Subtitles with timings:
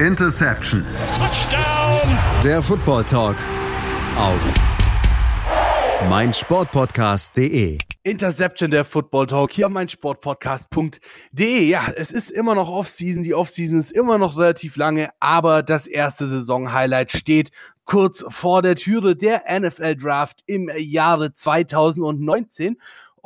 [0.00, 0.84] Interception.
[1.16, 2.18] Touchdown.
[2.44, 3.36] Der Football Talk
[4.18, 4.54] auf
[6.10, 7.78] meinsportpodcast.de.
[8.02, 11.62] Interception der Football Talk hier auf meinsportpodcast.de.
[11.66, 13.22] Ja, es ist immer noch Offseason.
[13.22, 17.50] Die Offseason ist immer noch relativ lange, aber das erste Saison-Highlight steht
[17.86, 22.76] kurz vor der Türe der NFL Draft im Jahre 2019.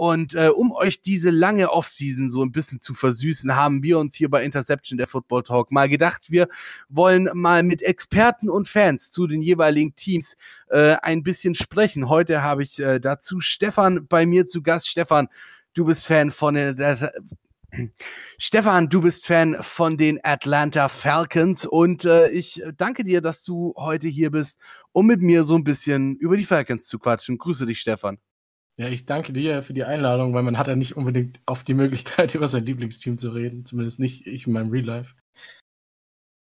[0.01, 4.15] Und äh, um euch diese lange Offseason so ein bisschen zu versüßen, haben wir uns
[4.15, 6.49] hier bei Interception der Football Talk mal gedacht, wir
[6.89, 10.39] wollen mal mit Experten und Fans zu den jeweiligen Teams
[10.71, 12.09] äh, ein bisschen sprechen.
[12.09, 14.89] Heute habe ich äh, dazu Stefan bei mir zu Gast.
[14.89, 15.29] Stefan,
[15.75, 17.13] du bist Fan von der
[18.39, 23.75] Stefan, du bist Fan von den Atlanta Falcons und äh, ich danke dir, dass du
[23.77, 24.61] heute hier bist,
[24.93, 27.37] um mit mir so ein bisschen über die Falcons zu quatschen.
[27.37, 28.17] Grüße dich, Stefan.
[28.81, 31.75] Ja, ich danke dir für die Einladung, weil man hat ja nicht unbedingt oft die
[31.75, 33.67] Möglichkeit, über sein Lieblingsteam zu reden.
[33.67, 35.17] Zumindest nicht ich in meinem Real Life.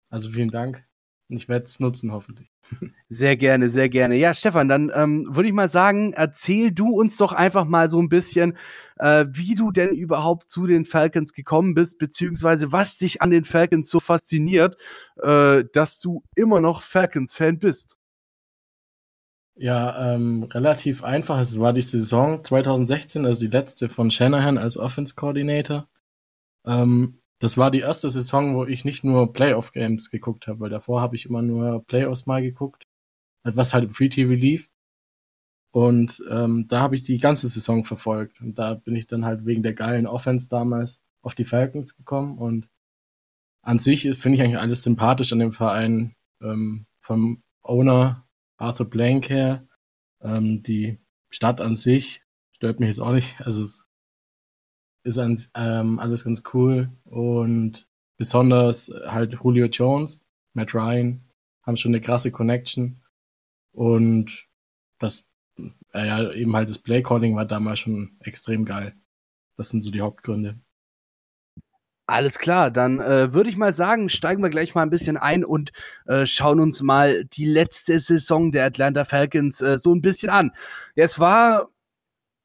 [0.09, 0.85] Also vielen Dank.
[1.29, 2.51] Ich werde es nutzen, hoffentlich.
[3.07, 4.15] Sehr gerne, sehr gerne.
[4.15, 8.01] Ja, Stefan, dann ähm, würde ich mal sagen, erzähl du uns doch einfach mal so
[8.01, 8.57] ein bisschen,
[8.97, 13.45] äh, wie du denn überhaupt zu den Falcons gekommen bist, beziehungsweise was dich an den
[13.45, 14.75] Falcons so fasziniert,
[15.21, 17.95] äh, dass du immer noch Falcons-Fan bist.
[19.59, 21.39] Ja, ähm, relativ einfach.
[21.39, 25.87] Es war die Saison 2016, also die letzte von Shanahan als Offense Coordinator.
[26.65, 30.69] Ähm, das war die erste Saison, wo ich nicht nur Playoff Games geguckt habe, weil
[30.69, 32.85] davor habe ich immer nur Playoffs mal geguckt,
[33.43, 34.69] was halt im Free TV lief.
[35.71, 38.41] Und ähm, da habe ich die ganze Saison verfolgt.
[38.41, 42.37] Und da bin ich dann halt wegen der geilen Offense damals auf die Falcons gekommen.
[42.37, 42.69] Und
[43.63, 46.15] an sich finde ich eigentlich alles sympathisch an dem Verein.
[46.41, 48.26] Ähm, vom Owner
[48.57, 49.67] Arthur Blank her.
[50.21, 53.39] Ähm, die Stadt an sich stört mich jetzt auch nicht.
[53.41, 53.87] Also es
[55.03, 61.23] ist an, ähm, alles ganz cool und besonders halt Julio Jones, Matt Ryan
[61.61, 63.01] haben schon eine krasse Connection
[63.71, 64.47] und
[64.99, 68.95] das äh, ja eben halt das Playcalling war damals schon extrem geil.
[69.55, 70.59] Das sind so die Hauptgründe.
[72.09, 75.43] Alles klar, dann äh, würde ich mal sagen, steigen wir gleich mal ein bisschen ein
[75.43, 75.71] und
[76.05, 80.51] äh, schauen uns mal die letzte Saison der Atlanta Falcons äh, so ein bisschen an.
[80.95, 81.67] Es war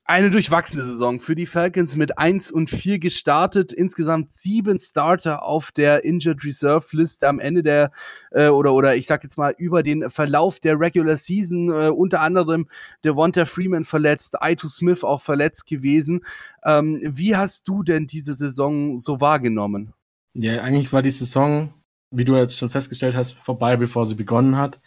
[0.05, 3.73] eine durchwachsene Saison für die Falcons mit 1 und 4 gestartet.
[3.73, 7.93] Insgesamt sieben Starter auf der Injured Reserve Liste am Ende der,
[8.33, 12.21] äh, oder, oder ich sag jetzt mal über den Verlauf der Regular Season, äh, unter
[12.21, 12.69] anderem
[13.05, 16.25] Devonta Freeman verletzt, Ito Smith auch verletzt gewesen.
[16.65, 19.93] Ähm, wie hast du denn diese Saison so wahrgenommen?
[20.35, 21.75] Ja, eigentlich war die Saison,
[22.11, 24.81] wie du jetzt schon festgestellt hast, vorbei, bevor sie begonnen hat.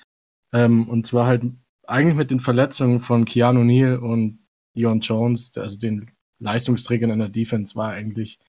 [0.54, 1.44] Ähm, und zwar halt
[1.88, 4.40] eigentlich mit den Verletzungen von Keanu Neal und
[4.76, 8.40] Ion Jones, also den Leistungsträgern in der Defense, war eigentlich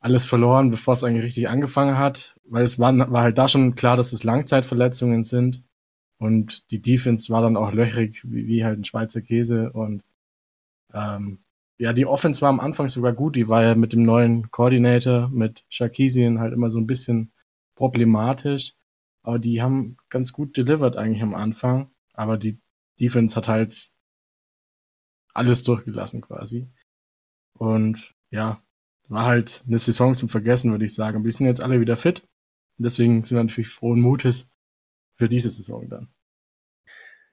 [0.00, 3.74] alles verloren, bevor es eigentlich richtig angefangen hat, weil es war, war halt da schon
[3.74, 5.62] klar, dass es Langzeitverletzungen sind.
[6.18, 9.72] Und die Defense war dann auch löchrig, wie, wie halt ein Schweizer Käse.
[9.72, 10.02] Und
[10.92, 11.38] ähm,
[11.78, 15.28] ja, die Offense war am Anfang sogar gut, die war ja mit dem neuen Coordinator,
[15.30, 17.32] mit Sharkisian halt immer so ein bisschen
[17.74, 18.74] problematisch,
[19.22, 22.58] aber die haben ganz gut delivered eigentlich am Anfang, aber die
[23.00, 23.92] Defense hat halt
[25.34, 26.68] alles durchgelassen quasi.
[27.58, 28.62] Und ja,
[29.08, 31.24] war halt eine Saison zum Vergessen, würde ich sagen.
[31.24, 32.22] Wir sind jetzt alle wieder fit.
[32.78, 34.48] Deswegen sind wir natürlich frohen Mutes
[35.16, 36.08] für diese Saison dann.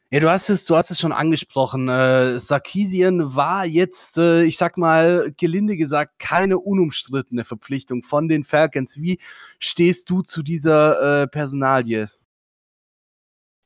[0.10, 1.90] Ja, du hast es, du hast es schon angesprochen.
[1.90, 8.46] Äh, Sarkisien war jetzt, äh, ich sag mal, gelinde gesagt, keine unumstrittene Verpflichtung von den
[8.46, 9.02] Falcons.
[9.02, 9.20] Wie
[9.60, 12.10] stehst du zu dieser äh, Personalie?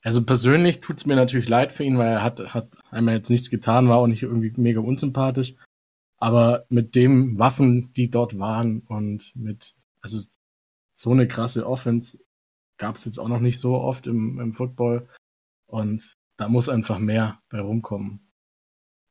[0.03, 3.49] Also persönlich tut's mir natürlich leid für ihn, weil er hat, hat einmal jetzt nichts
[3.49, 5.55] getan, war auch nicht irgendwie mega unsympathisch.
[6.17, 10.23] Aber mit dem Waffen, die dort waren und mit, also
[10.95, 12.19] so eine krasse Offense
[12.77, 15.07] gab's jetzt auch noch nicht so oft im, im Football.
[15.67, 18.31] Und da muss einfach mehr bei rumkommen.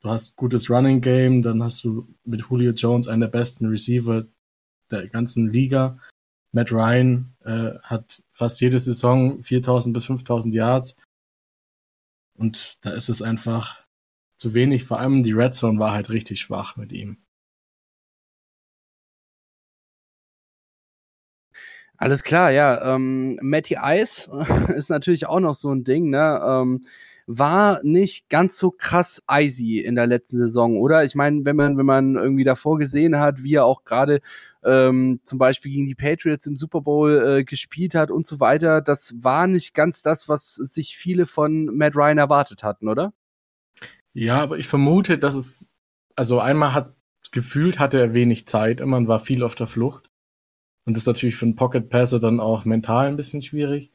[0.02, 4.26] Du hast gutes Running Game, dann hast du mit Julio Jones einen der besten Receiver
[4.90, 5.98] der ganzen Liga.
[6.52, 10.97] Matt Ryan äh, hat fast jede Saison 4000 bis 5000 Yards.
[12.36, 13.84] Und da ist es einfach
[14.36, 14.84] zu wenig.
[14.84, 17.18] Vor allem die Red Zone war halt richtig schwach mit ihm.
[21.97, 22.94] Alles klar, ja.
[22.94, 24.30] Ähm, Matty Ice
[24.74, 26.41] ist natürlich auch noch so ein Ding, ne?
[26.42, 26.86] Ähm,
[27.26, 31.04] war nicht ganz so krass icy in der letzten Saison, oder?
[31.04, 34.20] Ich meine, wenn man, wenn man irgendwie davor gesehen hat, wie er auch gerade
[34.65, 38.80] ähm, zum Beispiel gegen die Patriots im Super Bowl äh, gespielt hat und so weiter,
[38.80, 43.12] das war nicht ganz das, was sich viele von Matt Ryan erwartet hatten, oder?
[44.12, 45.71] Ja, aber ich vermute, dass es,
[46.16, 46.95] also einmal hat
[47.33, 50.10] gefühlt hatte er wenig Zeit, immer war viel auf der Flucht.
[50.84, 53.92] Und das ist natürlich für einen Pocket Passer dann auch mental ein bisschen schwierig.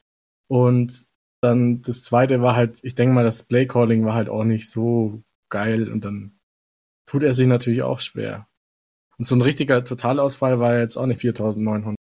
[0.47, 1.07] Und
[1.41, 4.69] dann das zweite war halt, ich denke mal, das Play Calling war halt auch nicht
[4.69, 6.39] so geil und dann
[7.05, 8.47] tut er sich natürlich auch schwer.
[9.17, 11.95] Und so ein richtiger Totalausfall war jetzt auch nicht 4900.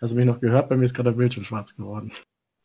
[0.00, 0.68] Hast du mich noch gehört?
[0.68, 2.12] Bei mir ist gerade der Bildschirm schwarz geworden.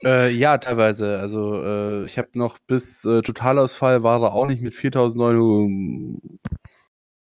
[0.03, 1.19] Äh, ja, teilweise.
[1.19, 6.21] Also äh, ich habe noch bis äh, Totalausfall war er auch nicht mit 4900.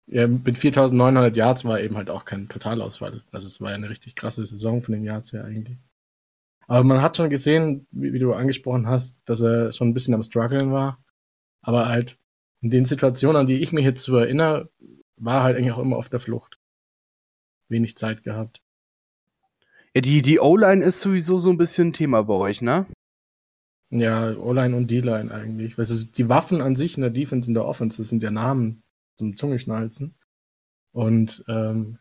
[0.08, 3.24] Ja, mit 4900 Yards war eben halt auch kein Totalausfall.
[3.32, 5.78] Also es war ja eine richtig krasse Saison von den Yards her eigentlich.
[6.68, 10.14] Aber man hat schon gesehen, wie, wie, du angesprochen hast, dass er schon ein bisschen
[10.14, 11.02] am struggeln war.
[11.62, 12.18] Aber halt
[12.60, 14.70] in den Situationen, an die ich mich jetzt so erinnere,
[15.16, 16.58] war halt eigentlich auch immer auf der Flucht.
[17.68, 18.60] Wenig Zeit gehabt.
[19.94, 22.86] Ja, die, die O-Line ist sowieso so ein bisschen Thema bei euch, ne?
[23.90, 25.78] Ja, O-Line und D-Line eigentlich.
[25.78, 28.30] Weißt du, die Waffen an sich in der Defense, in der Offense, das sind ja
[28.30, 28.82] Namen
[29.16, 30.14] zum Zungeschnalzen.
[30.92, 31.98] Und ähm,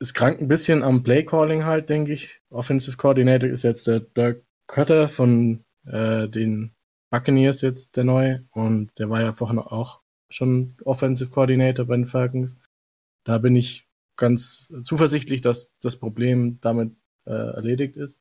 [0.00, 2.40] es krankt ein bisschen am Play-Calling halt, denke ich.
[2.50, 6.75] Offensive Coordinator ist jetzt der Dirk Kötter von äh, den
[7.16, 12.04] Buccaneers jetzt der neue und der war ja vorhin auch schon Offensive Coordinator bei den
[12.04, 12.58] Falcons.
[13.24, 18.20] Da bin ich ganz zuversichtlich, dass das Problem damit äh, erledigt ist.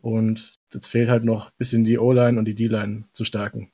[0.00, 3.72] Und jetzt fehlt halt noch ein bisschen die O-Line und die D-Line zu stärken.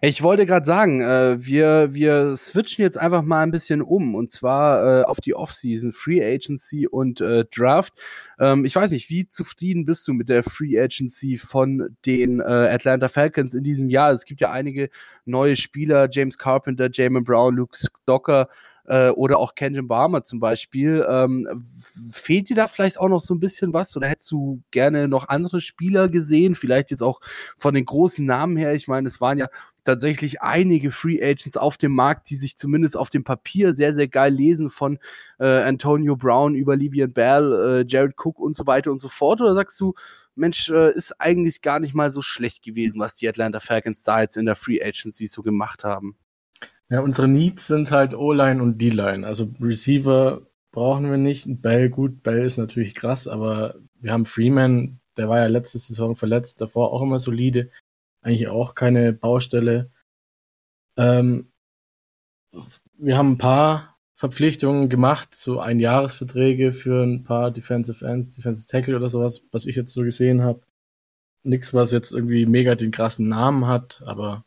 [0.00, 4.32] Ich wollte gerade sagen, äh, wir, wir switchen jetzt einfach mal ein bisschen um und
[4.32, 7.94] zwar äh, auf die Offseason, Free Agency und äh, Draft.
[8.38, 12.44] Ähm, ich weiß nicht, wie zufrieden bist du mit der Free Agency von den äh,
[12.44, 14.12] Atlanta Falcons in diesem Jahr?
[14.12, 14.90] Es gibt ja einige
[15.24, 18.48] neue Spieler, James Carpenter, Jamin Brown, Luke Docker,
[18.86, 21.04] äh, oder auch Kenjin Barmer zum Beispiel.
[21.08, 21.64] Ähm,
[22.12, 25.28] fehlt dir da vielleicht auch noch so ein bisschen was oder hättest du gerne noch
[25.28, 26.54] andere Spieler gesehen?
[26.54, 27.20] Vielleicht jetzt auch
[27.56, 28.74] von den großen Namen her.
[28.74, 29.46] Ich meine, es waren ja
[29.84, 34.08] tatsächlich einige Free Agents auf dem Markt, die sich zumindest auf dem Papier sehr, sehr
[34.08, 34.98] geil lesen, von
[35.38, 39.40] äh, Antonio Brown über Livian Bell, äh, Jared Cook und so weiter und so fort?
[39.40, 39.94] Oder sagst du,
[40.34, 44.20] Mensch, äh, ist eigentlich gar nicht mal so schlecht gewesen, was die Atlanta Falcons da
[44.20, 46.16] jetzt in der Free Agency so gemacht haben?
[46.88, 49.26] Ja, unsere Needs sind halt O-Line und D-Line.
[49.26, 51.46] Also Receiver brauchen wir nicht.
[51.62, 56.16] Bell, gut, Bell ist natürlich krass, aber wir haben Freeman, der war ja letzte Saison
[56.16, 57.70] verletzt, davor auch immer solide.
[58.24, 59.90] Eigentlich auch keine Baustelle.
[60.96, 61.52] Ähm,
[62.96, 68.96] wir haben ein paar Verpflichtungen gemacht, so Einjahresverträge für ein paar Defensive Ends, Defensive Tackle
[68.96, 70.62] oder sowas, was ich jetzt so gesehen habe.
[71.42, 74.46] Nix, was jetzt irgendwie mega den krassen Namen hat, aber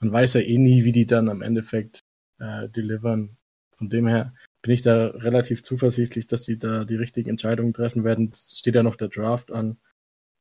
[0.00, 2.00] man weiß ja eh nie, wie die dann am Endeffekt
[2.38, 3.36] äh, delivern.
[3.76, 8.02] Von dem her bin ich da relativ zuversichtlich, dass die da die richtigen Entscheidungen treffen
[8.02, 8.30] werden.
[8.32, 9.78] Es steht ja noch der Draft an.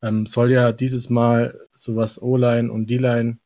[0.04, 3.40] Ähm, soll ja dieses Mal, so was O-Line und D-Line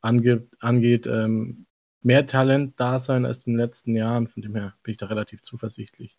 [0.00, 1.66] angeht, angeht ähm,
[2.02, 4.28] mehr Talent da sein als in den letzten Jahren.
[4.28, 6.16] Von dem her bin ich da relativ zuversichtlich.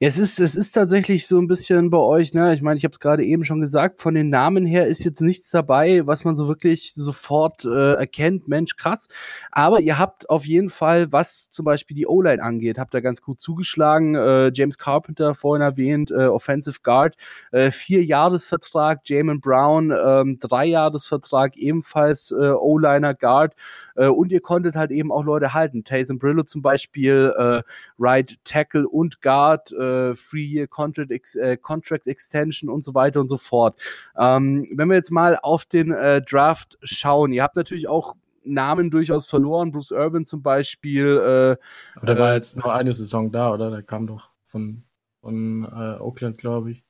[0.00, 2.54] Es ist, es ist tatsächlich so ein bisschen bei euch, ne?
[2.54, 5.20] Ich meine, ich habe es gerade eben schon gesagt, von den Namen her ist jetzt
[5.20, 9.08] nichts dabei, was man so wirklich sofort äh, erkennt, Mensch, krass.
[9.50, 13.22] Aber ihr habt auf jeden Fall, was zum Beispiel die O-Line angeht, habt ihr ganz
[13.22, 14.14] gut zugeschlagen.
[14.14, 17.16] Äh, James Carpenter vorhin erwähnt, äh, Offensive Guard,
[17.50, 23.54] äh, vier Jahresvertrag, Jamin Brown, ähm, drei Jahresvertrag, ebenfalls äh, O-Liner Guard.
[23.98, 25.84] Äh, und ihr konntet halt eben auch Leute halten.
[25.84, 27.62] Taysom Brillo zum Beispiel, äh,
[27.98, 33.28] Right Tackle und Guard, äh, Free-Year Contract, Ex äh, Contract Extension und so weiter und
[33.28, 33.78] so fort.
[34.16, 38.14] Ähm, wenn wir jetzt mal auf den äh, Draft schauen, ihr habt natürlich auch
[38.44, 39.72] Namen durchaus verloren.
[39.72, 41.06] Bruce Urban zum Beispiel.
[41.06, 43.70] Äh, Aber der war jetzt nur eine Saison da, oder?
[43.70, 44.84] Der kam doch von,
[45.20, 46.84] von äh, Oakland, glaube ich.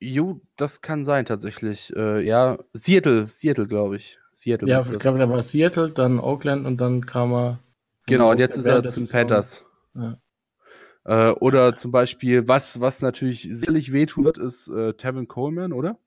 [0.00, 1.94] Jo, das kann sein tatsächlich.
[1.94, 4.18] Äh, ja, Seattle, Seattle, glaube ich.
[4.34, 4.68] Seattle.
[4.68, 7.58] Ja, ich glaube, der war Seattle, dann Oakland und dann kam er.
[8.06, 9.64] Genau, und jetzt ist er zum Panthers.
[9.94, 10.18] Ja.
[11.04, 15.98] Äh, oder zum Beispiel, was, was natürlich sicherlich wehtun wird, ist äh, Tevin Coleman, oder?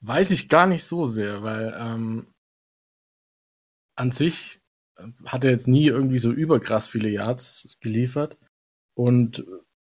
[0.00, 2.26] Weiß ich gar nicht so sehr, weil ähm,
[3.96, 4.60] an sich
[5.24, 8.36] hat er jetzt nie irgendwie so überkrass viele Yards geliefert.
[8.94, 9.44] Und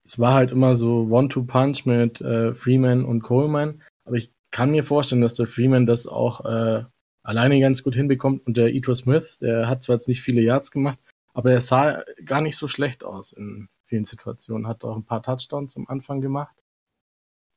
[0.04, 3.82] es war halt immer so One-Two-Punch mit äh, Freeman und Coleman.
[4.06, 6.84] Aber ich kann mir vorstellen, dass der Freeman das auch äh,
[7.24, 8.46] alleine ganz gut hinbekommt.
[8.46, 11.00] Und der Ito Smith, der hat zwar jetzt nicht viele Yards gemacht,
[11.34, 14.68] aber er sah gar nicht so schlecht aus in vielen Situationen.
[14.68, 16.56] Hat auch ein paar Touchdowns am Anfang gemacht.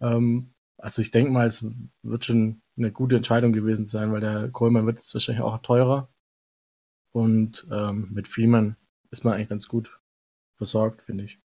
[0.00, 1.64] Ähm, also ich denke mal, es
[2.02, 6.08] wird schon eine gute Entscheidung gewesen sein, weil der Coleman wird jetzt wahrscheinlich auch teurer.
[7.12, 8.76] Und ähm, mit Freeman
[9.10, 10.00] ist man eigentlich ganz gut
[10.56, 11.41] versorgt, finde ich.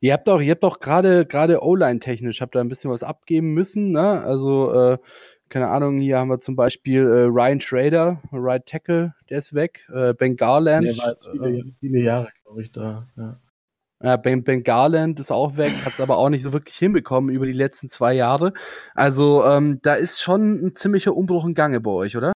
[0.00, 3.02] Ihr habt auch, ihr habt auch gerade gerade O-Line technisch habt da ein bisschen was
[3.02, 4.22] abgeben müssen, ne?
[4.22, 4.98] Also äh,
[5.48, 9.88] keine Ahnung, hier haben wir zum Beispiel äh, Ryan Schrader, Right Tackle, der ist weg.
[9.94, 10.86] Äh, ben Garland.
[10.86, 13.08] Der war jetzt viele, viele Jahre, glaube ich, da.
[13.16, 13.40] Ja.
[14.02, 17.34] Ja, ben, ben Garland ist auch weg, hat es aber auch nicht so wirklich hinbekommen
[17.34, 18.52] über die letzten zwei Jahre.
[18.94, 22.32] Also ähm, da ist schon ein ziemlicher Umbruch im Gange bei euch, oder?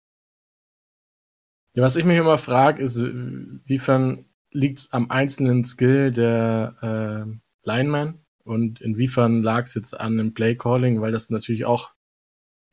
[1.77, 7.41] Ja, was ich mich immer frage, ist, inwiefern liegt es am einzelnen Skill der äh,
[7.63, 11.93] Lineman und inwiefern lag es jetzt an dem Play Calling, weil das natürlich auch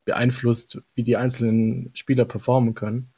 [0.06, 3.14] beeinflusst, wie die einzelnen Spieler performen können.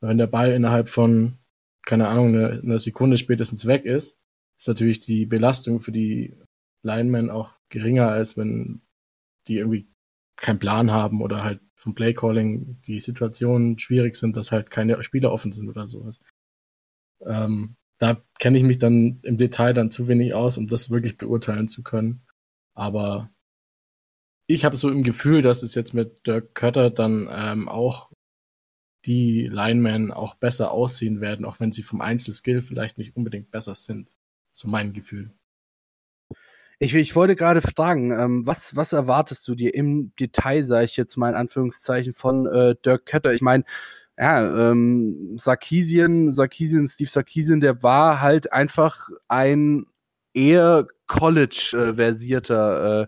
[0.00, 1.38] Wenn der Ball innerhalb von,
[1.82, 4.16] keine Ahnung, einer eine Sekunde spätestens weg ist,
[4.56, 6.36] ist natürlich die Belastung für die
[6.82, 8.82] Linemen auch geringer, als wenn
[9.48, 9.88] die irgendwie
[10.36, 15.32] keinen Plan haben oder halt vom Playcalling die Situationen schwierig sind, dass halt keine Spieler
[15.32, 16.20] offen sind oder sowas.
[17.20, 21.16] Ähm, da kenne ich mich dann im Detail dann zu wenig aus, um das wirklich
[21.16, 22.20] beurteilen zu können.
[22.74, 23.30] Aber
[24.46, 28.10] ich habe so im Gefühl, dass es jetzt mit Dirk Kötter dann ähm, auch
[29.06, 33.74] die Linemen auch besser aussehen werden, auch wenn sie vom Einzelskill vielleicht nicht unbedingt besser
[33.74, 34.14] sind.
[34.52, 35.32] So mein Gefühl.
[36.78, 40.98] Ich, ich wollte gerade fragen, ähm, was, was erwartest du dir im Detail, sage ich
[40.98, 43.32] jetzt mal in Anführungszeichen, von äh, Dirk Kötter?
[43.32, 43.64] Ich meine,
[44.18, 49.86] ja, ähm, Sarkisian, Sarkisian, Steve Sarkisian, der war halt einfach ein
[50.34, 53.06] eher College-versierter äh,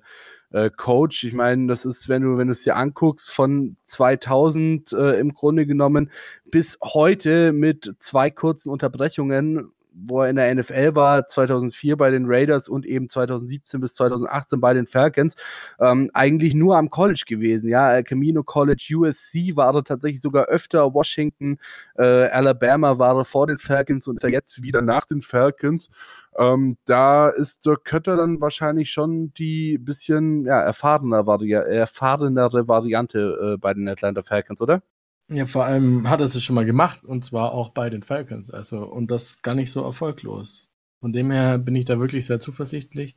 [0.66, 1.24] äh, Coach.
[1.24, 5.34] Ich meine, das ist, wenn du, wenn du es dir anguckst, von 2000 äh, im
[5.34, 6.10] Grunde genommen
[6.44, 12.24] bis heute mit zwei kurzen Unterbrechungen wo er in der NFL war, 2004 bei den
[12.26, 15.36] Raiders und eben 2017 bis 2018 bei den Falcons,
[15.80, 17.68] ähm, eigentlich nur am College gewesen.
[17.70, 21.58] Ja, Camino College, USC war er tatsächlich sogar öfter, Washington,
[21.96, 25.90] äh, Alabama war er vor den Falcons und ist er jetzt wieder nach den Falcons.
[26.38, 33.54] Ähm, da ist Dirk Kötter dann wahrscheinlich schon die bisschen ja, erfahrener Vari erfahrenere Variante
[33.54, 34.82] äh, bei den Atlanta Falcons, oder?
[35.28, 38.52] Ja, vor allem hat er es schon mal gemacht und zwar auch bei den Falcons,
[38.52, 40.70] also und das gar nicht so erfolglos.
[41.00, 43.16] Von dem her bin ich da wirklich sehr zuversichtlich.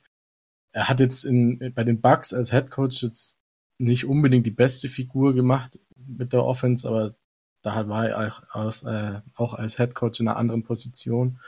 [0.73, 3.35] Er hat jetzt in, bei den Bucks als Head Coach jetzt
[3.79, 7.15] nicht unbedingt die beste Figur gemacht mit der Offense, aber
[7.61, 11.39] da war er auch, als, äh, auch als Head Coach in einer anderen Position.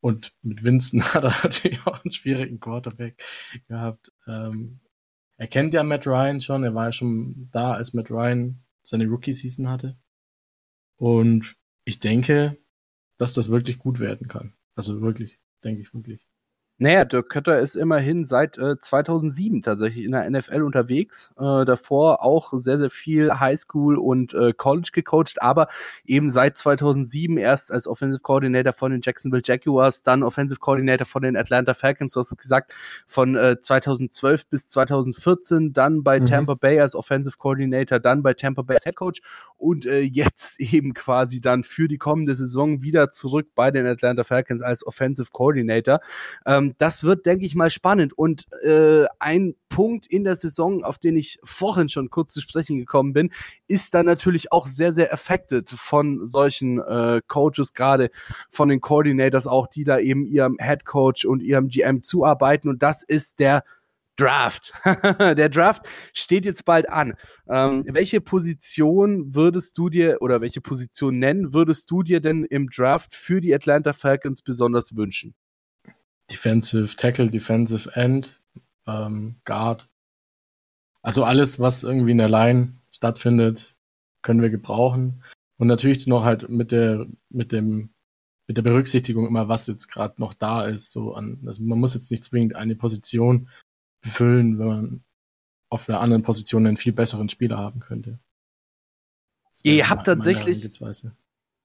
[0.00, 3.22] Und mit Winston hat er natürlich auch einen schwierigen Quarterback
[3.68, 4.12] gehabt.
[4.26, 4.80] Ähm,
[5.36, 9.06] er kennt ja Matt Ryan schon, er war ja schon da, als Matt Ryan seine
[9.06, 9.98] Rookie-Season hatte.
[10.96, 12.58] Und ich denke,
[13.18, 14.54] dass das wirklich gut werden kann.
[14.74, 16.27] Also wirklich, denke ich wirklich.
[16.80, 21.32] Naja, Dirk Kötter ist immerhin seit äh, 2007 tatsächlich in der NFL unterwegs.
[21.36, 25.66] Äh, davor auch sehr, sehr viel Highschool und äh, College gecoacht, aber
[26.04, 31.22] eben seit 2007 erst als Offensive Coordinator von den Jacksonville Jaguars, dann Offensive Coordinator von
[31.22, 32.72] den Atlanta Falcons, du hast gesagt,
[33.08, 36.26] von 2012 äh, bis 2014, dann bei mhm.
[36.26, 39.20] Tampa Bay als Offensive Coordinator, dann bei Tampa Bay als Head Coach
[39.56, 44.22] und äh, jetzt eben quasi dann für die kommende Saison wieder zurück bei den Atlanta
[44.22, 45.98] Falcons als Offensive Coordinator.
[46.46, 48.12] Ähm, ähm, das wird, denke ich mal, spannend.
[48.16, 52.78] Und äh, ein Punkt in der Saison, auf den ich vorhin schon kurz zu sprechen
[52.78, 53.30] gekommen bin,
[53.66, 58.10] ist dann natürlich auch sehr, sehr affected von solchen äh, Coaches, gerade
[58.50, 62.68] von den Coordinators auch, die da eben ihrem Head Coach und ihrem GM zuarbeiten.
[62.68, 63.62] Und das ist der
[64.16, 64.72] Draft.
[64.84, 67.14] der Draft steht jetzt bald an.
[67.48, 72.68] Ähm, welche Position würdest du dir oder welche Position nennen würdest du dir denn im
[72.68, 75.34] Draft für die Atlanta Falcons besonders wünschen?
[76.30, 78.40] Defensive Tackle, Defensive End,
[78.86, 79.88] ähm, Guard.
[81.02, 83.76] Also alles, was irgendwie in der Line stattfindet,
[84.22, 85.22] können wir gebrauchen.
[85.58, 87.90] Und natürlich noch halt mit der, mit dem,
[88.46, 90.92] mit der Berücksichtigung immer, was jetzt gerade noch da ist.
[90.92, 93.48] So an, also man muss jetzt nicht zwingend eine Position
[94.00, 95.04] befüllen, wenn man
[95.70, 98.18] auf einer anderen Position einen viel besseren Spieler haben könnte.
[99.62, 100.62] Ihr habt tatsächlich,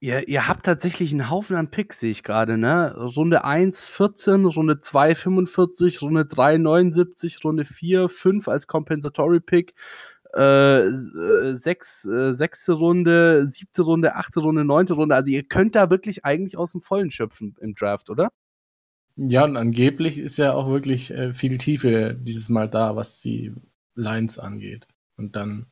[0.03, 2.93] Ihr, ihr habt tatsächlich einen Haufen an Picks, sehe ich gerade, ne?
[2.93, 9.75] Runde 1, 14, Runde 2, 45, Runde 3, 79, Runde 4, 5 als Compensatory Pick,
[10.35, 15.15] äh, äh, sechs, äh, sechste Runde, siebte Runde, achte Runde, neunte Runde.
[15.15, 18.27] Also ihr könnt da wirklich eigentlich aus dem Vollen schöpfen im Draft, oder?
[19.15, 23.53] Ja, und angeblich ist ja auch wirklich äh, viel Tiefe dieses Mal da, was die
[23.95, 24.85] Lines angeht.
[25.15, 25.67] Und dann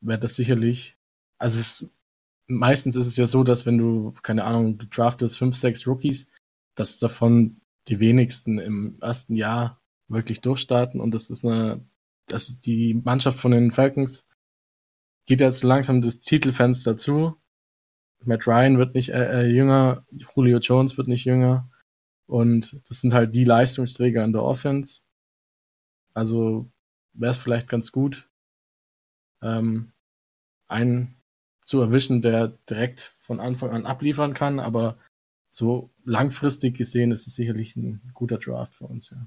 [0.00, 0.96] wäre das sicherlich,
[1.36, 1.90] also es
[2.50, 6.28] meistens ist es ja so, dass wenn du, keine Ahnung, du draftest fünf, sechs Rookies,
[6.74, 11.84] dass davon die wenigsten im ersten Jahr wirklich durchstarten und das ist eine,
[12.26, 14.26] dass die Mannschaft von den Falcons
[15.26, 17.36] geht jetzt langsam das Titelfenster zu.
[18.24, 21.70] Matt Ryan wird nicht äh, äh, jünger, Julio Jones wird nicht jünger
[22.26, 25.02] und das sind halt die Leistungsträger in der Offense.
[26.14, 26.70] Also
[27.12, 28.28] wäre es vielleicht ganz gut,
[29.42, 29.92] ähm,
[30.68, 31.19] einen
[31.70, 34.98] zu erwischen, der direkt von Anfang an abliefern kann, aber
[35.50, 39.24] so langfristig gesehen ist es sicherlich ein guter Draft für uns, ja.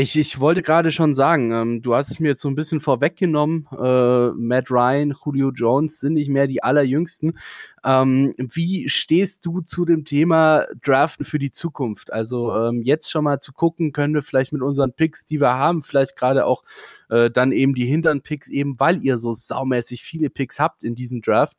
[0.00, 2.78] Ich, ich wollte gerade schon sagen, ähm, du hast es mir jetzt so ein bisschen
[2.78, 3.66] vorweggenommen.
[3.72, 7.36] Äh, Matt Ryan, Julio Jones sind nicht mehr die allerjüngsten.
[7.84, 12.12] Ähm, wie stehst du zu dem Thema Draften für die Zukunft?
[12.12, 15.54] Also ähm, jetzt schon mal zu gucken, können wir vielleicht mit unseren Picks, die wir
[15.54, 16.62] haben, vielleicht gerade auch
[17.10, 20.94] äh, dann eben die hinteren Picks, eben weil ihr so saumäßig viele Picks habt in
[20.94, 21.56] diesem Draft,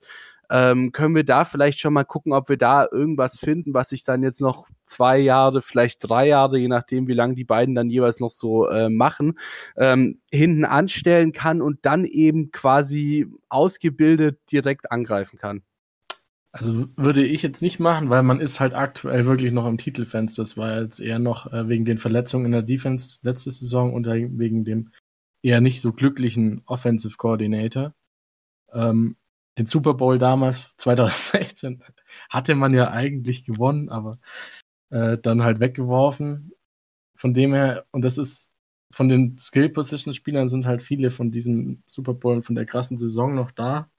[0.49, 4.03] ähm, können wir da vielleicht schon mal gucken, ob wir da irgendwas finden, was sich
[4.03, 7.89] dann jetzt noch zwei Jahre, vielleicht drei Jahre, je nachdem, wie lange die beiden dann
[7.89, 9.37] jeweils noch so äh, machen,
[9.77, 15.61] ähm, hinten anstellen kann und dann eben quasi ausgebildet direkt angreifen kann.
[16.51, 20.41] Also würde ich jetzt nicht machen, weil man ist halt aktuell wirklich noch im Titelfenster.
[20.41, 24.07] Das war jetzt eher noch äh, wegen den Verletzungen in der Defense letzte Saison und
[24.07, 24.89] wegen dem
[25.43, 27.93] eher nicht so glücklichen Offensive Coordinator.
[28.73, 29.15] Ähm,
[29.59, 31.83] den Super Bowl damals, 2016,
[32.29, 34.19] hatte man ja eigentlich gewonnen, aber
[34.89, 36.53] äh, dann halt weggeworfen.
[37.15, 38.51] Von dem her, und das ist
[38.91, 43.35] von den Skill-Position-Spielern sind halt viele von diesem Super Bowl und von der krassen Saison
[43.35, 43.89] noch da.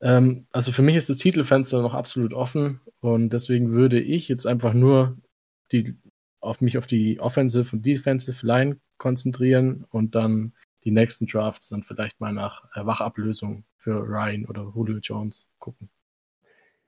[0.00, 4.46] Ähm, also für mich ist das Titelfenster noch absolut offen und deswegen würde ich jetzt
[4.46, 5.16] einfach nur
[5.72, 5.96] die,
[6.40, 11.82] auf mich auf die Offensive und Defensive Line konzentrieren und dann die nächsten Drafts dann
[11.82, 15.88] vielleicht mal nach äh, Wachablösung für Ryan oder Julio Jones gucken.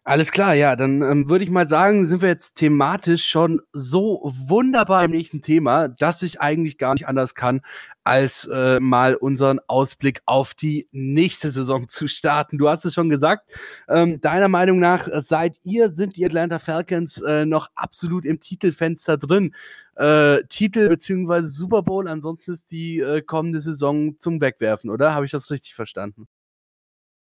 [0.07, 4.21] Alles klar, ja, dann ähm, würde ich mal sagen, sind wir jetzt thematisch schon so
[4.23, 7.63] wunderbar im nächsten Thema, dass ich eigentlich gar nicht anders kann,
[8.05, 12.59] als äh, mal unseren Ausblick auf die nächste Saison zu starten.
[12.59, 13.51] Du hast es schon gesagt,
[13.89, 19.17] ähm, deiner Meinung nach seid ihr, sind die Atlanta Falcons äh, noch absolut im Titelfenster
[19.17, 19.55] drin.
[19.97, 25.15] Äh, Titel beziehungsweise Super Bowl, ansonsten ist die äh, kommende Saison zum Wegwerfen, oder?
[25.15, 26.29] Habe ich das richtig verstanden?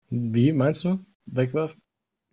[0.10, 1.04] Wie meinst du?
[1.26, 1.82] Wegwerfen?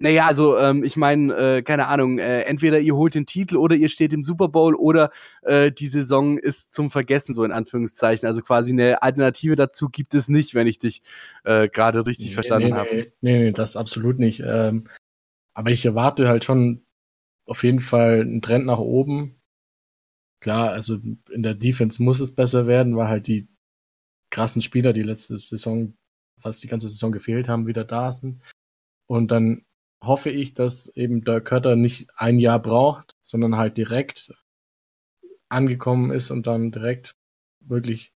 [0.04, 3.74] Naja, also ähm, ich meine, äh, keine Ahnung, äh, entweder ihr holt den Titel oder
[3.74, 8.28] ihr steht im Super Bowl oder äh, die Saison ist zum Vergessen, so in Anführungszeichen.
[8.28, 11.00] Also quasi eine Alternative dazu gibt es nicht, wenn ich dich
[11.44, 12.94] äh, gerade richtig nee, verstanden nee, habe.
[12.94, 14.42] Nee, nee, nee, das absolut nicht.
[14.44, 14.88] Ähm,
[15.54, 16.84] aber ich erwarte halt schon
[17.46, 19.40] auf jeden Fall einen Trend nach oben.
[20.42, 20.98] Klar, also
[21.30, 23.48] in der Defense muss es besser werden, weil halt die
[24.28, 25.94] krassen Spieler, die letzte Saison,
[26.38, 28.42] fast die ganze Saison gefehlt haben, wieder da sind.
[29.06, 29.64] Und dann
[30.06, 34.32] hoffe ich, dass eben der Cutter nicht ein Jahr braucht, sondern halt direkt
[35.48, 37.16] angekommen ist und dann direkt
[37.60, 38.12] wirklich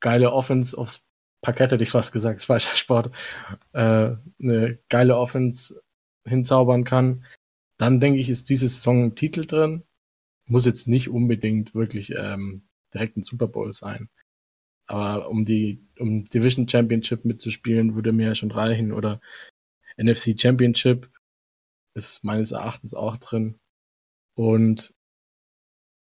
[0.00, 1.04] geile Offense aufs
[1.42, 3.14] Parkett hätte ich fast gesagt, falscher Sport,
[3.72, 5.80] äh, eine geile Offense
[6.24, 7.24] hinzaubern kann,
[7.78, 9.84] dann denke ich, ist diese Saison ein Titel drin.
[10.46, 14.10] Muss jetzt nicht unbedingt wirklich ähm, direkt ein Super Bowl sein.
[14.86, 18.92] Aber um die um Division Championship mitzuspielen, würde mir ja schon reichen.
[18.92, 19.20] Oder
[19.96, 21.10] NFC Championship
[21.94, 23.58] ist meines Erachtens auch drin.
[24.34, 24.94] Und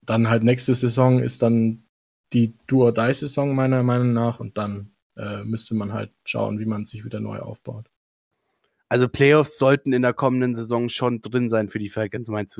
[0.01, 1.85] dann halt nächste Saison ist dann
[2.33, 7.05] die Do-or-Die-Saison meiner Meinung nach und dann äh, müsste man halt schauen, wie man sich
[7.05, 7.89] wieder neu aufbaut.
[8.89, 12.59] Also Playoffs sollten in der kommenden Saison schon drin sein für die Falcons, meinst du?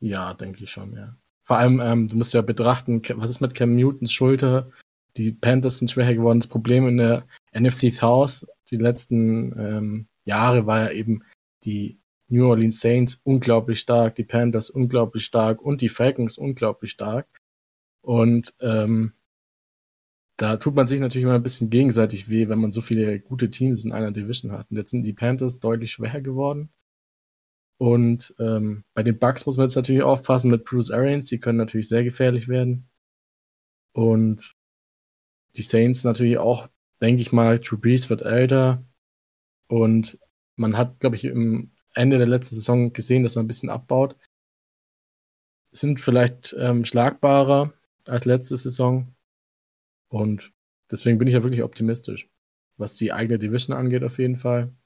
[0.00, 1.16] Ja, denke ich schon, ja.
[1.44, 4.70] Vor allem, ähm, du musst ja betrachten, was ist mit Cam Newtons Schulter?
[5.16, 6.40] Die Panthers sind schwer geworden.
[6.40, 11.22] Das Problem in der NFC South die letzten ähm, Jahre war ja eben
[11.64, 17.26] die New Orleans Saints unglaublich stark, die Panthers unglaublich stark und die Falcons unglaublich stark.
[18.00, 19.12] Und ähm,
[20.36, 23.50] da tut man sich natürlich immer ein bisschen gegenseitig weh, wenn man so viele gute
[23.50, 24.70] Teams in einer Division hat.
[24.70, 26.70] Und jetzt sind die Panthers deutlich schwächer geworden.
[27.78, 31.58] Und ähm, bei den Bucks muss man jetzt natürlich aufpassen mit Bruce Arians, die können
[31.58, 32.88] natürlich sehr gefährlich werden.
[33.92, 34.54] Und
[35.56, 36.68] die Saints natürlich auch,
[37.00, 38.84] denke ich mal, Drew Brees wird älter,
[39.72, 40.18] und
[40.56, 44.18] man hat, glaube ich, im Ende der letzten Saison gesehen, dass man ein bisschen abbaut.
[45.70, 47.72] Sind vielleicht ähm, schlagbarer
[48.04, 49.14] als letzte Saison.
[50.10, 50.52] Und
[50.90, 52.28] deswegen bin ich ja wirklich optimistisch,
[52.76, 54.76] was die eigene Division angeht, auf jeden Fall.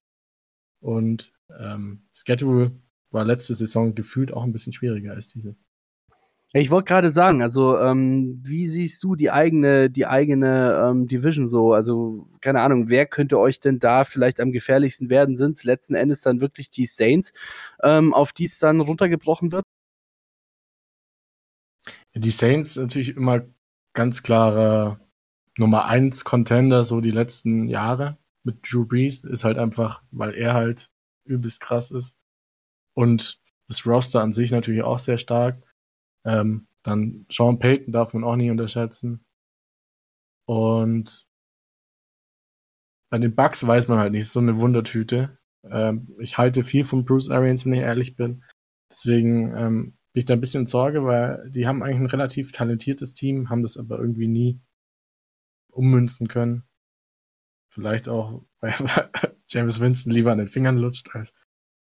[0.80, 2.70] Und ähm, Schedule
[3.10, 5.56] war letzte Saison gefühlt auch ein bisschen schwieriger als diese.
[6.52, 11.46] Ich wollte gerade sagen, also ähm, wie siehst du die eigene, die eigene ähm, Division
[11.46, 11.74] so?
[11.74, 15.36] Also keine Ahnung, wer könnte euch denn da vielleicht am gefährlichsten werden?
[15.36, 17.32] Sind es letzten Endes dann wirklich die Saints,
[17.82, 19.64] ähm, auf die es dann runtergebrochen wird?
[22.14, 23.42] Die Saints natürlich immer
[23.92, 25.00] ganz klare
[25.58, 30.54] Nummer eins Contender so die letzten Jahre mit Drew Brees ist halt einfach, weil er
[30.54, 30.90] halt
[31.24, 32.14] übelst krass ist
[32.94, 35.65] und das Roster an sich natürlich auch sehr stark.
[36.26, 39.24] Ähm, dann Sean Payton darf man auch nicht unterschätzen.
[40.46, 41.26] Und
[43.10, 45.38] bei den Bugs weiß man halt nicht, so eine Wundertüte.
[45.64, 48.44] Ähm, ich halte viel von Bruce Arians, wenn ich ehrlich bin.
[48.90, 52.52] Deswegen ähm, bin ich da ein bisschen in Sorge, weil die haben eigentlich ein relativ
[52.52, 54.60] talentiertes Team, haben das aber irgendwie nie
[55.70, 56.64] ummünzen können.
[57.72, 58.72] Vielleicht auch, weil
[59.48, 61.34] James Winston lieber an den Fingern lutscht, als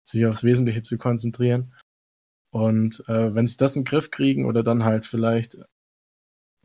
[0.04, 1.74] sich aufs Wesentliche zu konzentrieren.
[2.50, 5.58] Und äh, wenn sie das in den Griff kriegen oder dann halt vielleicht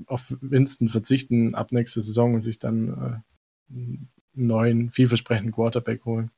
[0.05, 6.31] auf Winston verzichten ab nächster Saison und sich dann äh, einen neuen, vielversprechenden Quarterback holen,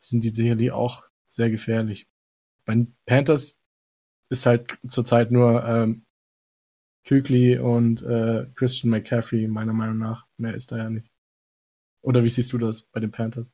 [0.00, 2.08] sind die sicherlich auch sehr gefährlich.
[2.64, 3.58] Bei den Panthers
[4.28, 6.04] ist halt zurzeit nur ähm,
[7.04, 10.26] Kügli und äh, Christian McCaffrey, meiner Meinung nach.
[10.36, 11.10] Mehr ist da ja nicht.
[12.02, 13.52] Oder wie siehst du das bei den Panthers?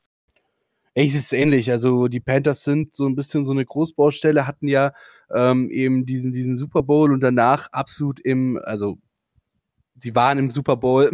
[1.00, 1.70] Ich sehe es ähnlich.
[1.70, 4.92] Also die Panthers sind so ein bisschen so eine Großbaustelle, hatten ja
[5.32, 8.98] ähm, eben diesen, diesen Super Bowl und danach absolut im, also
[10.00, 11.12] sie waren im Super Bowl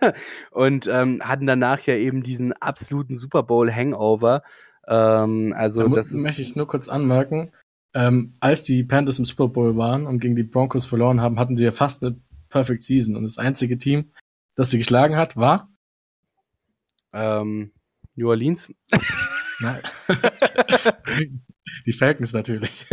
[0.52, 4.42] und ähm, hatten danach ja eben diesen absoluten Super Bowl Hangover.
[4.88, 7.52] Ähm, also da das möchte ich nur kurz anmerken.
[7.92, 11.56] Ähm, als die Panthers im Super Bowl waren und gegen die Broncos verloren haben, hatten
[11.56, 12.16] sie ja fast eine
[12.48, 14.12] Perfect Season und das einzige Team,
[14.54, 15.68] das sie geschlagen hat, war
[17.12, 17.72] ähm,
[18.16, 18.72] New Orleans.
[19.60, 19.82] Nein.
[21.86, 22.86] Die Falcons natürlich.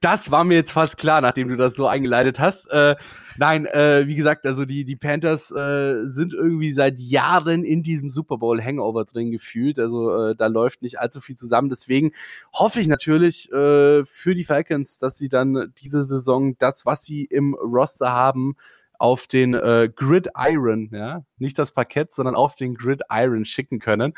[0.00, 2.66] das war mir jetzt fast klar, nachdem du das so eingeleitet hast.
[2.70, 2.96] Äh,
[3.38, 8.10] nein, äh, wie gesagt, also die, die Panthers äh, sind irgendwie seit Jahren in diesem
[8.10, 9.78] Super Bowl Hangover drin gefühlt.
[9.78, 11.68] Also äh, da läuft nicht allzu viel zusammen.
[11.68, 12.12] Deswegen
[12.52, 17.24] hoffe ich natürlich äh, für die Falcons, dass sie dann diese Saison das, was sie
[17.24, 18.56] im Roster haben,
[19.00, 24.12] auf den äh, Gridiron, ja, nicht das Parkett, sondern auf den Gridiron schicken können.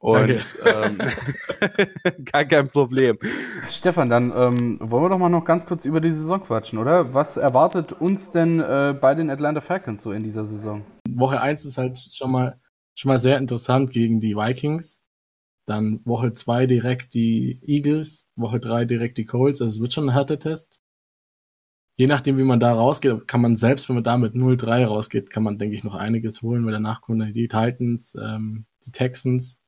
[0.00, 0.98] Und ähm,
[2.32, 3.16] gar kein Problem.
[3.70, 7.14] Stefan, dann ähm, wollen wir doch mal noch ganz kurz über die Saison quatschen, oder?
[7.14, 10.84] Was erwartet uns denn äh, bei den Atlanta Falcons so in dieser Saison?
[11.08, 12.60] Woche 1 ist halt schon mal
[12.96, 15.00] schon mal sehr interessant gegen die Vikings.
[15.66, 19.62] Dann Woche 2 direkt die Eagles, Woche 3 direkt die Colts.
[19.62, 20.80] Also es wird schon ein Härtetest
[21.96, 25.30] je nachdem, wie man da rausgeht, kann man selbst, wenn man da mit 0-3 rausgeht,
[25.30, 29.60] kann man, denke ich, noch einiges holen, weil danach kommen die Titans, ähm, die Texans,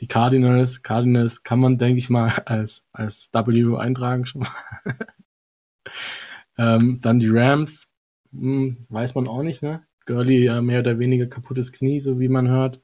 [0.00, 0.82] die Cardinals.
[0.82, 4.96] Cardinals kann man, denke ich mal, als, als W eintragen schon mal.
[6.58, 7.88] ähm, dann die Rams,
[8.32, 9.86] hm, weiß man auch nicht, ne?
[10.04, 12.80] Gurley äh, mehr oder weniger kaputtes Knie, so wie man hört.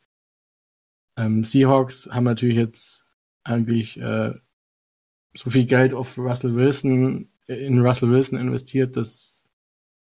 [1.17, 3.07] Ähm, Seahawks haben natürlich jetzt
[3.45, 4.33] eigentlich äh,
[5.35, 9.47] so viel Geld auf Russell Wilson in Russell Wilson investiert, dass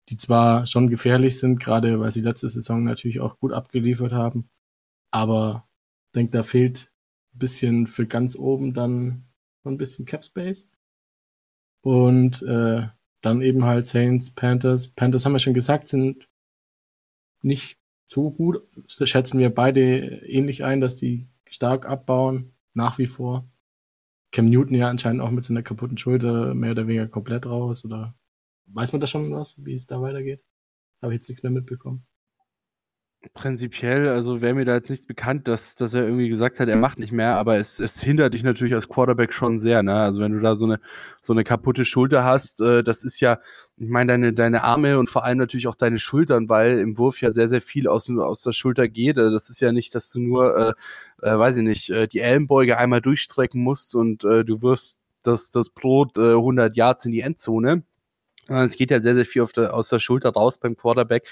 [0.10, 4.50] die zwar schon gefährlich sind, gerade weil sie letzte Saison natürlich auch gut abgeliefert haben,
[5.12, 5.68] aber
[6.08, 6.92] ich denke, da fehlt
[7.34, 9.28] ein bisschen für ganz oben dann
[9.66, 10.70] ein bisschen Cap Space.
[11.82, 12.88] Und äh,
[13.22, 14.88] dann eben halt Saints, Panthers.
[14.90, 16.28] Panthers haben wir schon gesagt, sind
[17.42, 18.62] nicht so gut.
[18.98, 23.50] Das schätzen wir beide ähnlich ein, dass die stark abbauen, nach wie vor.
[24.32, 27.86] Cam Newton ja anscheinend auch mit seiner kaputten Schulter mehr oder weniger komplett raus.
[27.86, 28.16] Oder
[28.68, 30.44] weiß man da schon was, wie es da weitergeht?
[31.02, 32.07] Habe ich jetzt nichts mehr mitbekommen.
[33.34, 36.78] Prinzipiell, also wäre mir da jetzt nichts bekannt, dass, dass er irgendwie gesagt hat, er
[36.78, 39.96] macht nicht mehr, aber es, es hindert dich natürlich als Quarterback schon sehr, ne?
[39.96, 40.80] Also wenn du da so eine,
[41.22, 43.40] so eine kaputte Schulter hast, äh, das ist ja,
[43.76, 47.20] ich meine, deine, deine Arme und vor allem natürlich auch deine Schultern, weil im Wurf
[47.22, 49.18] ja sehr, sehr viel aus, aus der Schulter geht.
[49.18, 50.76] Also das ist ja nicht, dass du nur,
[51.22, 55.02] äh, äh, weiß ich nicht, äh, die Ellenbeuge einmal durchstrecken musst und äh, du wirst
[55.24, 57.84] das, das Brot äh, 100 Yards in die Endzone.
[58.48, 61.28] Es geht ja sehr, sehr viel der, aus der Schulter raus beim Quarterback.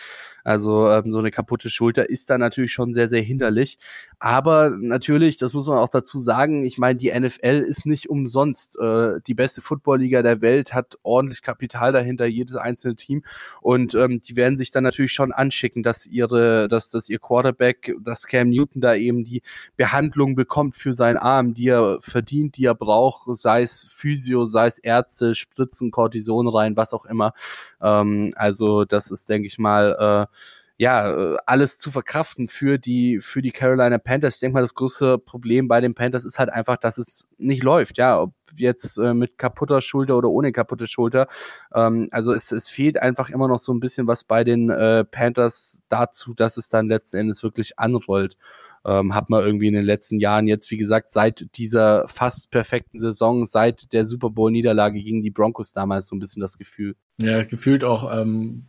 [0.46, 3.80] Also ähm, so eine kaputte Schulter ist da natürlich schon sehr, sehr hinderlich.
[4.20, 8.78] Aber natürlich, das muss man auch dazu sagen, ich meine, die NFL ist nicht umsonst
[8.80, 13.24] äh, die beste Footballliga der Welt, hat ordentlich Kapital dahinter, jedes einzelne Team.
[13.62, 17.96] Und ähm, die werden sich dann natürlich schon anschicken, dass ihre, dass, dass ihr Quarterback,
[18.00, 19.42] dass Cam Newton da eben die
[19.78, 24.68] Behandlung bekommt für seinen Arm, die er verdient, die er braucht, sei es Physio, sei
[24.68, 27.34] es Ärzte, Spritzen, Cortison rein, was auch immer.
[27.82, 30.35] Ähm, also das ist, denke ich mal, äh,
[30.78, 34.36] ja, äh, alles zu verkraften für die, für die Carolina Panthers.
[34.36, 37.64] Ich denke mal, das größte Problem bei den Panthers ist halt einfach, dass es nicht
[37.64, 41.28] läuft, ja, ob jetzt äh, mit kaputter Schulter oder ohne kaputte Schulter.
[41.74, 45.06] Ähm, also es, es fehlt einfach immer noch so ein bisschen was bei den äh,
[45.06, 48.38] Panthers dazu, dass es dann letzten Endes wirklich anrollt.
[48.86, 53.00] Ähm, hat man irgendwie in den letzten Jahren jetzt, wie gesagt, seit dieser fast perfekten
[53.00, 56.96] Saison, seit der Super Bowl-Niederlage gegen die Broncos damals so ein bisschen das Gefühl.
[57.20, 58.68] Ja, gefühlt auch ähm,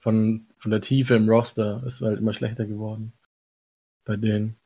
[0.00, 3.12] von, von der Tiefe im Roster ist halt immer schlechter geworden.
[4.04, 4.56] Bei denen.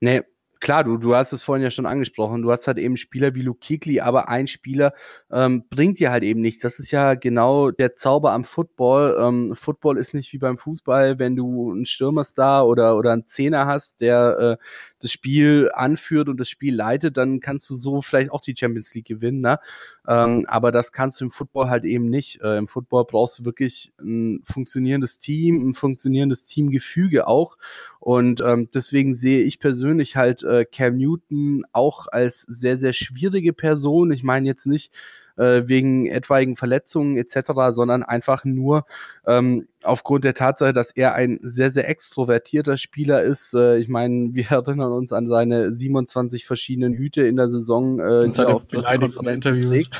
[0.00, 0.22] Nee,
[0.58, 3.42] klar, du, du hast es vorhin ja schon angesprochen, du hast halt eben Spieler wie
[3.42, 4.94] Luke Kikli, aber ein Spieler
[5.30, 6.62] ähm, bringt dir halt eben nichts.
[6.62, 9.16] Das ist ja genau der Zauber am Football.
[9.20, 13.66] Ähm, Football ist nicht wie beim Fußball, wenn du einen Stürmerstar oder, oder einen Zehner
[13.66, 14.64] hast, der äh,
[15.00, 18.94] das Spiel anführt und das Spiel leitet, dann kannst du so vielleicht auch die Champions
[18.94, 19.40] League gewinnen.
[19.40, 19.58] Ne?
[20.06, 22.40] Ähm, aber das kannst du im Football halt eben nicht.
[22.40, 27.56] Äh, Im Football brauchst du wirklich ein funktionierendes Team, ein funktionierendes Teamgefüge auch.
[28.00, 33.52] Und ähm, deswegen sehe ich persönlich halt äh, Cam Newton auch als sehr, sehr schwierige
[33.52, 34.12] Person.
[34.12, 34.92] Ich meine jetzt nicht,
[35.38, 38.84] äh, wegen etwaigen Verletzungen etc., sondern einfach nur
[39.26, 43.54] ähm, aufgrund der Tatsache, dass er ein sehr, sehr extrovertierter Spieler ist.
[43.54, 48.24] Äh, ich meine, wir erinnern uns an seine 27 verschiedenen Hüte in der Saison, äh,
[48.24, 49.90] Und seine Interviews.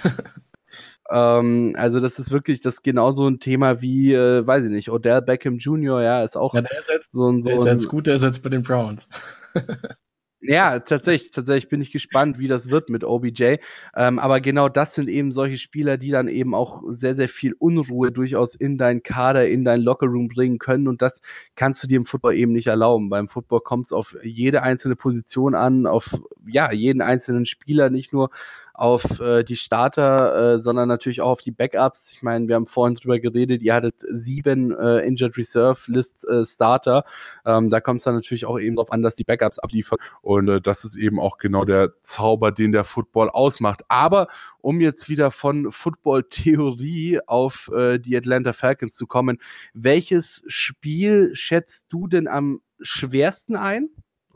[1.11, 5.23] Ähm, also das ist wirklich das genauso ein Thema wie, äh, weiß ich nicht, Odell
[5.23, 6.03] Beckham Jr.
[6.03, 8.17] Ja, ist auch ja, der ist jetzt, so ein so der ist jetzt gut, der
[8.17, 9.09] ist jetzt bei den Browns.
[10.41, 13.57] Ja, tatsächlich, tatsächlich bin ich gespannt, wie das wird mit OBJ.
[13.97, 17.55] Ähm, aber genau das sind eben solche Spieler, die dann eben auch sehr, sehr viel
[17.59, 20.87] Unruhe durchaus in deinen Kader, in dein Lockerroom bringen können.
[20.87, 21.23] Und das
[21.57, 23.11] kannst du dir im Football eben nicht erlauben.
[23.11, 28.13] Beim Football kommt es auf jede einzelne Position an, auf ja, jeden einzelnen Spieler, nicht
[28.13, 28.31] nur
[28.79, 32.13] auf äh, die Starter, äh, sondern natürlich auch auf die Backups.
[32.13, 36.45] Ich meine, wir haben vorhin drüber geredet, ihr hattet sieben äh, Injured Reserve List äh,
[36.45, 37.05] Starter.
[37.45, 39.99] Ähm, da kommt es dann natürlich auch eben darauf an, dass die Backups abliefern.
[40.23, 43.83] Und äh, das ist eben auch genau der Zauber, den der Football ausmacht.
[43.89, 44.29] Aber
[44.61, 49.39] um jetzt wieder von Football-Theorie auf äh, die Atlanta Falcons zu kommen,
[49.75, 53.89] welches Spiel schätzt du denn am schwersten ein?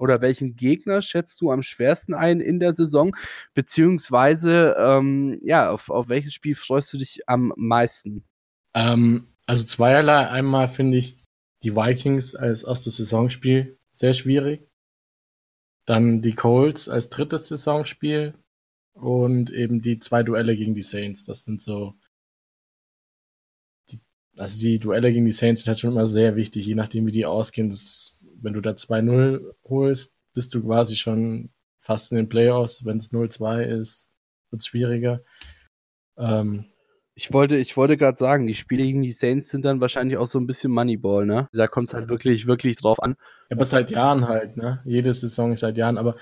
[0.03, 3.15] Oder welchen Gegner schätzt du am schwersten ein in der Saison?
[3.55, 8.25] Beziehungsweise, ähm, ja, auf, auf welches Spiel freust du dich am meisten?
[8.75, 10.29] Ähm, also zweierlei.
[10.29, 11.23] Einmal finde ich
[11.62, 14.69] die Vikings als erstes Saisonspiel sehr schwierig.
[15.87, 18.35] Dann die Colts als drittes Saisonspiel
[18.95, 21.25] und eben die zwei Duelle gegen die Saints.
[21.27, 21.95] Das sind so
[24.38, 27.12] also die Duelle gegen die Saints sind halt schon immer sehr wichtig, je nachdem wie
[27.12, 27.69] die ausgehen.
[27.69, 31.50] Das, wenn du da 2-0 holst, bist du quasi schon
[31.81, 32.85] fast in den Playoffs.
[32.85, 34.09] Wenn es 0-2 ist,
[34.50, 35.22] wird es schwieriger.
[36.16, 36.66] Ähm,
[37.14, 40.26] ich wollte, ich wollte gerade sagen, die Spiele gegen die Saints sind dann wahrscheinlich auch
[40.26, 41.48] so ein bisschen Moneyball, ne?
[41.52, 43.16] Da kommt es halt wirklich, wirklich drauf an.
[43.50, 44.81] Ja, aber seit Jahren halt, ne?
[44.85, 46.16] Jede Saison seit Jahren, aber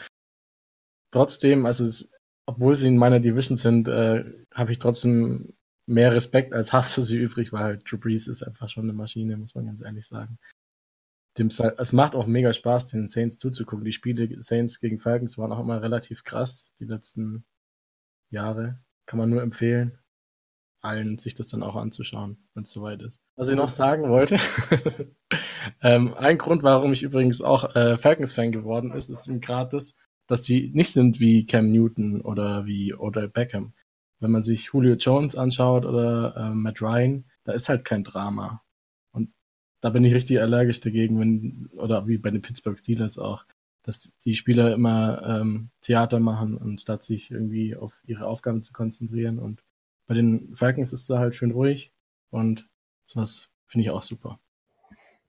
[1.12, 2.10] trotzdem, also es,
[2.46, 5.54] obwohl sie in meiner Division sind, äh, habe ich trotzdem
[5.86, 9.36] mehr Respekt als Hass für sie übrig, weil Drew Brees ist einfach schon eine Maschine,
[9.36, 10.38] muss man ganz ehrlich sagen.
[11.40, 13.84] Dem, es macht auch mega Spaß, den Saints zuzugucken.
[13.84, 17.44] Die Spiele Saints gegen Falcons waren auch immer relativ krass, die letzten
[18.30, 18.80] Jahre.
[19.06, 19.98] Kann man nur empfehlen,
[20.80, 23.20] allen sich das dann auch anzuschauen, wenn es soweit ist.
[23.34, 24.38] Was ich noch sagen wollte,
[25.82, 29.94] ähm, ein Grund, warum ich übrigens auch äh, Falcons-Fan geworden ist, ist gerade das,
[30.28, 33.74] dass die nicht sind wie Cam Newton oder wie Odell Beckham
[34.20, 38.62] wenn man sich Julio Jones anschaut oder äh, Matt Ryan, da ist halt kein Drama.
[39.80, 43.44] Da bin ich richtig allergisch dagegen, wenn, oder wie bei den Pittsburgh Steelers auch,
[43.82, 49.38] dass die Spieler immer ähm, Theater machen, anstatt sich irgendwie auf ihre Aufgaben zu konzentrieren.
[49.38, 49.62] Und
[50.06, 51.92] bei den Falcons ist da halt schön ruhig
[52.30, 52.68] und
[53.04, 54.38] sowas finde ich auch super.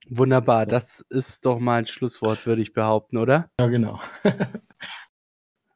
[0.09, 3.49] Wunderbar, das ist doch mal ein Schlusswort, würde ich behaupten, oder?
[3.59, 4.01] Ja, genau.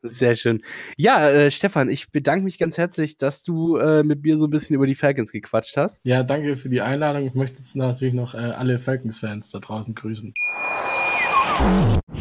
[0.08, 0.62] Sehr schön.
[0.98, 4.50] Ja, äh, Stefan, ich bedanke mich ganz herzlich, dass du äh, mit mir so ein
[4.50, 6.06] bisschen über die Falcons gequatscht hast.
[6.06, 7.26] Ja, danke für die Einladung.
[7.26, 10.34] Ich möchte jetzt natürlich noch äh, alle Falcons-Fans da draußen grüßen.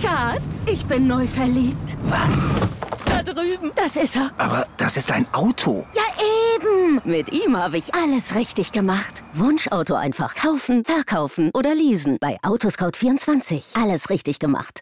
[0.01, 1.97] Schatz, ich bin neu verliebt.
[2.05, 2.49] Was?
[3.07, 3.73] Da drüben.
[3.77, 4.31] Das ist er.
[4.39, 5.87] Aber das ist ein Auto.
[5.95, 6.03] Ja,
[6.57, 7.01] eben.
[7.05, 9.23] Mit ihm habe ich alles richtig gemacht.
[9.33, 12.19] Wunschauto einfach kaufen, verkaufen oder leasen.
[12.21, 13.81] Bei Autoscout24.
[13.81, 14.81] Alles richtig gemacht.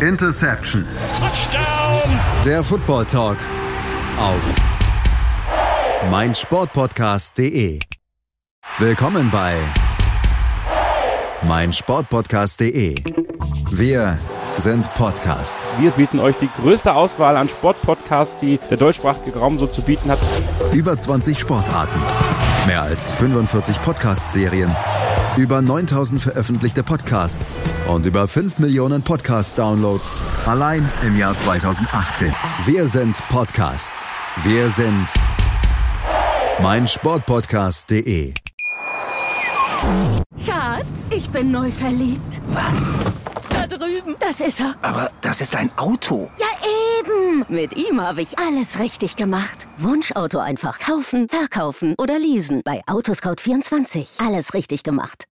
[0.00, 0.86] Interception.
[1.18, 2.20] Touchdown.
[2.44, 3.36] Der Football Talk
[4.18, 4.42] auf
[6.10, 7.78] meinsportpodcast.de.
[8.78, 9.54] Willkommen bei
[11.42, 12.96] meinsportpodcast.de.
[13.70, 14.18] Wir
[14.56, 15.60] sind Podcast.
[15.78, 20.10] Wir bieten euch die größte Auswahl an Sportpodcasts, die der deutschsprachige Raum so zu bieten
[20.10, 20.18] hat.
[20.72, 22.00] Über 20 Sportarten,
[22.66, 24.74] mehr als 45 Podcast-Serien
[25.36, 27.52] über 9000 veröffentlichte Podcasts
[27.88, 32.32] und über 5 Millionen Podcast-Downloads allein im Jahr 2018.
[32.66, 33.94] Wir sind Podcast.
[34.42, 35.06] Wir sind
[36.62, 38.34] meinsportpodcast.de.
[40.44, 42.40] Schatz, ich bin neu verliebt.
[42.48, 42.94] Was?
[43.50, 44.16] Da drüben.
[44.20, 44.74] Das ist er.
[44.82, 46.30] Aber das ist ein Auto.
[46.38, 46.46] Ja,
[47.00, 47.44] eben.
[47.48, 49.66] Mit ihm habe ich alles richtig gemacht.
[49.78, 52.62] Wunschauto einfach kaufen, verkaufen oder leasen.
[52.64, 54.24] Bei Autoscout24.
[54.26, 55.22] Alles richtig gemacht.